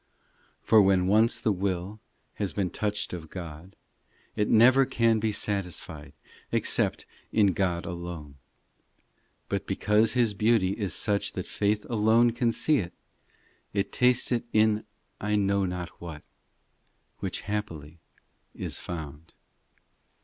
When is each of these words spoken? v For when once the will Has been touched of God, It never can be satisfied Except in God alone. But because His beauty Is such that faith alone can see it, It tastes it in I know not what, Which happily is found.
v 0.01 0.07
For 0.67 0.81
when 0.81 1.05
once 1.05 1.39
the 1.39 1.51
will 1.51 1.99
Has 2.37 2.53
been 2.53 2.71
touched 2.71 3.13
of 3.13 3.29
God, 3.29 3.75
It 4.35 4.49
never 4.49 4.83
can 4.83 5.19
be 5.19 5.31
satisfied 5.31 6.13
Except 6.51 7.05
in 7.31 7.53
God 7.53 7.85
alone. 7.85 8.37
But 9.47 9.67
because 9.67 10.13
His 10.13 10.33
beauty 10.33 10.71
Is 10.71 10.95
such 10.95 11.33
that 11.33 11.45
faith 11.45 11.85
alone 11.87 12.31
can 12.31 12.51
see 12.51 12.79
it, 12.79 12.93
It 13.73 13.91
tastes 13.91 14.31
it 14.31 14.43
in 14.51 14.85
I 15.19 15.35
know 15.35 15.65
not 15.65 15.89
what, 16.01 16.23
Which 17.19 17.41
happily 17.41 17.99
is 18.55 18.79
found. 18.79 19.33